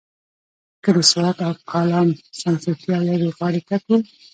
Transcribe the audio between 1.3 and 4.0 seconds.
او کالام سمسورتیا یوې غاړې ته کړو.